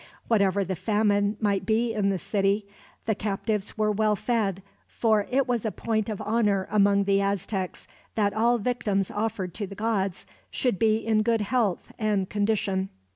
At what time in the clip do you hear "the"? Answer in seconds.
0.65-0.75, 2.09-2.17, 3.05-3.13, 7.03-7.21, 9.67-9.75